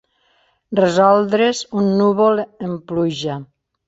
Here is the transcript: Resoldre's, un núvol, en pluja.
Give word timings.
Resoldre's, 0.77 1.59
un 1.81 1.91
núvol, 1.99 2.41
en 2.69 2.73
pluja. 2.93 3.37